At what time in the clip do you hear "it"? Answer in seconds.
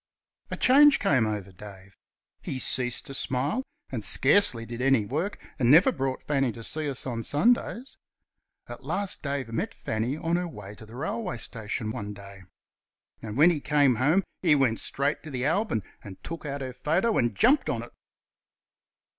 17.83-17.91